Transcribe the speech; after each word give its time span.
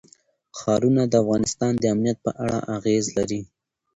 ښارونه 0.57 1.03
د 1.07 1.13
افغانستان 1.23 1.71
د 1.77 1.83
امنیت 1.93 2.17
په 2.25 2.31
اړه 2.43 2.57
اغېز 2.77 3.05
لري. 3.17 3.41